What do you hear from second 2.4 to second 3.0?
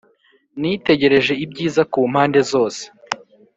zose